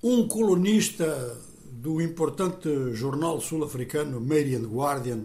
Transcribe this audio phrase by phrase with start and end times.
[0.00, 1.36] Um colunista
[1.72, 5.24] do importante jornal sul-africano Marian Guardian,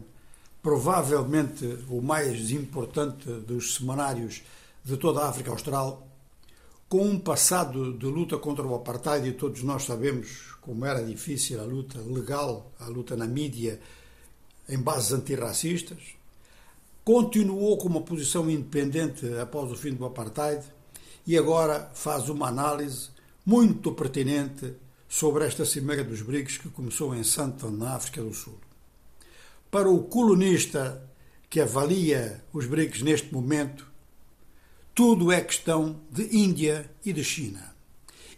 [0.64, 4.42] provavelmente o mais importante dos semanários
[4.84, 6.08] de toda a África Austral,
[6.90, 11.62] com um passado de luta contra o apartheid, e todos nós sabemos como era difícil
[11.62, 13.80] a luta legal, a luta na mídia,
[14.68, 16.16] em bases antirracistas,
[17.06, 20.66] continuou com uma posição independente após o fim do apartheid
[21.28, 23.13] e agora faz uma análise
[23.46, 24.74] muito pertinente
[25.08, 28.58] sobre esta cimeira dos BRICS que começou em Sandton, na África do Sul.
[29.70, 31.04] Para o colunista
[31.50, 33.86] que avalia os BRICS neste momento,
[34.96, 37.74] tudo é questão de Índia e de China.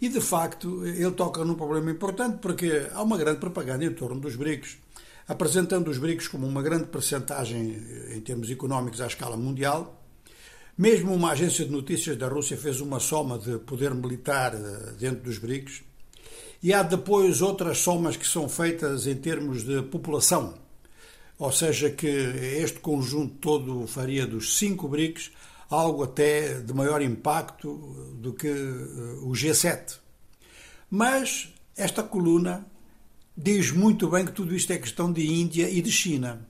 [0.01, 4.19] E de facto, ele toca num problema importante porque há uma grande propaganda em torno
[4.19, 4.77] dos BRICS,
[5.27, 7.77] apresentando os BRICS como uma grande percentagem
[8.09, 10.04] em termos económicos à escala mundial
[10.77, 15.23] mesmo uma agência de notícias da Rússia fez uma soma de poder militar eh, dentro
[15.23, 15.83] dos BRICS.
[16.61, 20.57] E há depois outras somas que são feitas em termos de população.
[21.37, 25.31] Ou seja, que este conjunto todo faria dos cinco BRICS
[25.69, 29.97] algo até de maior impacto do que eh, o G7.
[30.89, 32.65] Mas esta coluna
[33.35, 36.47] diz muito bem que tudo isto é questão de Índia e de China.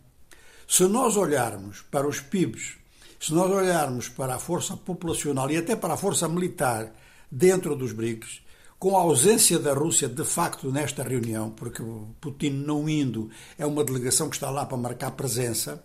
[0.68, 2.78] Se nós olharmos para os PIBs
[3.26, 6.94] se nós olharmos para a força populacional e até para a força militar
[7.32, 8.44] dentro dos BRICS,
[8.78, 11.82] com a ausência da Rússia de facto nesta reunião, porque
[12.22, 15.84] Putin não indo é uma delegação que está lá para marcar presença,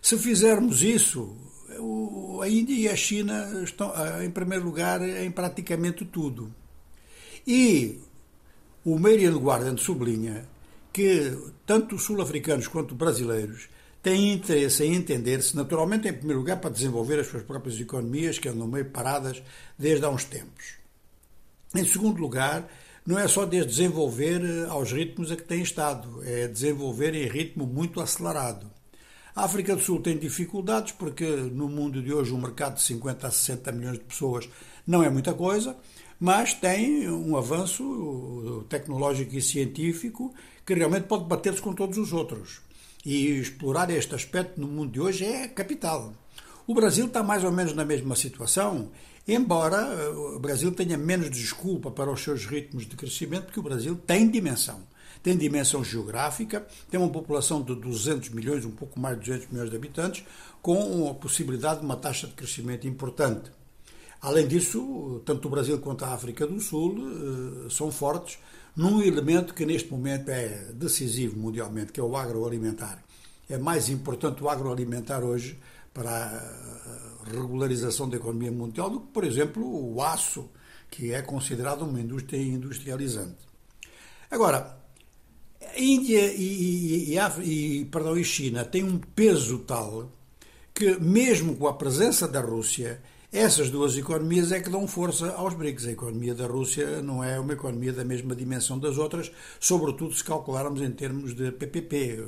[0.00, 1.36] se fizermos isso,
[2.42, 6.52] a Índia e a China estão em primeiro lugar em praticamente tudo.
[7.46, 8.00] E
[8.84, 10.48] o Marian Guardian sublinha
[10.92, 13.68] que tanto os sul-africanos quanto brasileiros
[14.02, 18.48] têm interesse em entender-se, naturalmente, em primeiro lugar, para desenvolver as suas próprias economias, que
[18.48, 19.42] andam meio paradas
[19.78, 20.74] desde há uns tempos.
[21.74, 22.68] Em segundo lugar,
[23.06, 27.26] não é só desde desenvolver eh, aos ritmos a que tem estado, é desenvolver em
[27.28, 28.70] ritmo muito acelerado.
[29.34, 33.26] A África do Sul tem dificuldades porque no mundo de hoje um mercado de 50
[33.26, 34.48] a 60 milhões de pessoas
[34.86, 35.76] não é muita coisa,
[36.20, 40.34] mas tem um avanço tecnológico e científico
[40.66, 42.60] que realmente pode bater-se com todos os outros.
[43.04, 46.12] E explorar este aspecto no mundo de hoje é capital.
[46.66, 48.90] O Brasil está mais ou menos na mesma situação,
[49.26, 53.62] embora eh, o Brasil tenha menos desculpa para os seus ritmos de crescimento, porque o
[53.62, 54.80] Brasil tem dimensão.
[55.20, 59.70] Tem dimensão geográfica, tem uma população de 200 milhões, um pouco mais de 200 milhões
[59.70, 60.24] de habitantes,
[60.60, 63.50] com a possibilidade de uma taxa de crescimento importante.
[64.20, 66.96] Além disso, tanto o Brasil quanto a África do Sul
[67.66, 68.38] eh, são fortes
[68.76, 73.02] num elemento que neste momento é decisivo mundialmente, que é o agroalimentar.
[73.48, 75.58] É mais importante o agroalimentar hoje
[75.92, 80.48] para a regularização da economia mundial do que, por exemplo, o aço,
[80.90, 83.46] que é considerado uma indústria industrializante.
[84.30, 84.78] Agora,
[85.60, 90.10] a Índia e, e, e, perdão, e China têm um peso tal
[90.74, 95.54] que, mesmo com a presença da Rússia, essas duas economias é que dão força aos
[95.54, 95.86] BRICS.
[95.86, 100.22] A economia da Rússia não é uma economia da mesma dimensão das outras, sobretudo se
[100.22, 102.22] calcularmos em termos de PPP.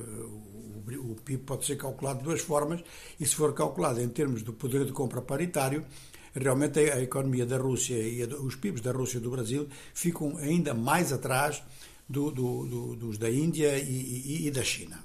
[0.99, 2.83] O PIB pode ser calculado de duas formas
[3.21, 5.85] e, se for calculado em termos do poder de compra paritário,
[6.35, 10.73] realmente a economia da Rússia e os PIBs da Rússia e do Brasil ficam ainda
[10.73, 11.63] mais atrás
[12.09, 13.83] do, do, do, dos da Índia e,
[14.43, 14.99] e, e da China.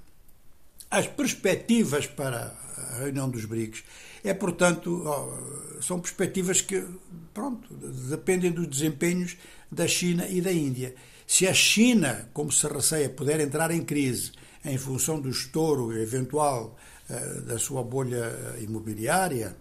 [0.90, 2.56] As perspectivas para
[2.92, 3.84] a reunião dos BRICS
[4.24, 5.04] é, portanto,
[5.82, 6.84] são perspectivas que,
[7.34, 7.74] pronto,
[8.10, 9.38] dependem dos desempenhos
[9.72, 10.94] da China e da Índia.
[11.26, 14.32] Se a China, como se receia, puder entrar em crise
[14.66, 16.76] em função do estouro eventual
[17.10, 19.56] uh, da sua bolha imobiliária,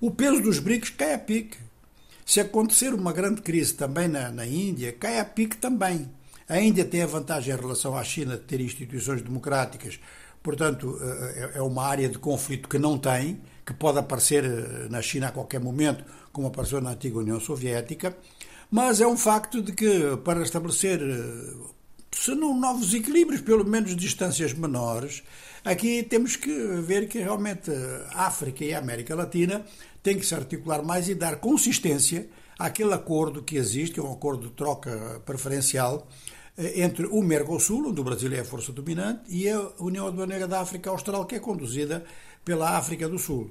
[0.00, 1.56] o peso dos BRICS cai a pique.
[2.26, 6.10] Se acontecer uma grande crise também na, na Índia, cai a pique também.
[6.48, 9.98] A Índia tem a vantagem em relação à China de ter instituições democráticas
[10.42, 15.00] Portanto, eh, é uma área de conflito que não tem, que pode aparecer eh, na
[15.00, 18.16] China a qualquer momento, como apareceu na antiga União Soviética,
[18.70, 21.54] mas é um facto de que para estabelecer, eh,
[22.10, 25.22] se não novos equilíbrios, pelo menos distâncias menores,
[25.64, 26.50] aqui temos que
[26.80, 27.70] ver que realmente
[28.12, 29.64] a África e a América Latina
[30.02, 32.28] têm que se articular mais e dar consistência
[32.58, 37.88] àquele acordo que existe, que é um acordo de troca preferencial, eh, entre o Mercosul,
[37.88, 41.36] onde o Brasil é a força dominante, e a União Aduaneira da África Austral, que
[41.36, 42.04] é conduzida
[42.44, 43.50] pela África do Sul.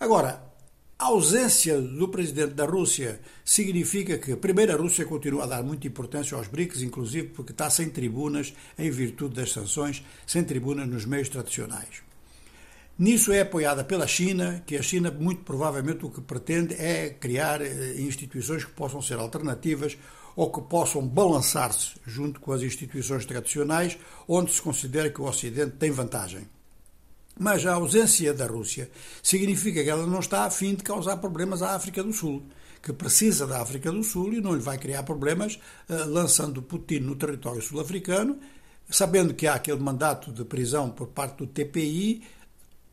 [0.00, 0.54] Agora,
[0.98, 5.86] a ausência do presidente da Rússia significa que, primeiro, a Rússia continua a dar muita
[5.86, 11.04] importância aos BRICS, inclusive porque está sem tribunas, em virtude das sanções, sem tribunas nos
[11.04, 12.02] meios tradicionais.
[12.96, 17.60] Nisso é apoiada pela China, que a China, muito provavelmente, o que pretende é criar
[17.60, 19.98] eh, instituições que possam ser alternativas
[20.36, 25.76] ou que possam balançar-se junto com as instituições tradicionais, onde se considera que o Ocidente
[25.76, 26.48] tem vantagem.
[27.38, 28.90] Mas a ausência da Rússia
[29.22, 32.44] significa que ela não está a fim de causar problemas à África do Sul,
[32.80, 35.58] que precisa da África do Sul e não lhe vai criar problemas
[35.88, 38.38] uh, lançando Putin no território sul-africano,
[38.88, 42.22] sabendo que há aquele mandato de prisão por parte do TPI,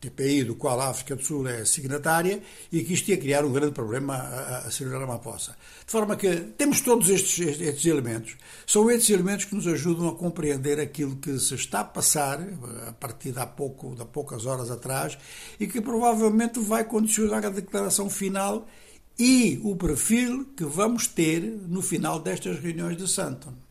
[0.02, 3.52] TPI do qual a África do Sul é signatária, e que isto ia criar um
[3.52, 5.56] grande problema a, a Cyril Ramaphosa.
[5.86, 8.36] De forma que temos todos estes, estes elementos.
[8.66, 12.40] São estes elementos que nos ajudam a compreender aquilo que se está a passar
[12.88, 15.16] a partir de há, pouco, de há poucas horas atrás
[15.60, 18.66] e que provavelmente vai condicionar a declaração final
[19.18, 23.62] e o perfil que vamos ter no final destas reuniões de Santon.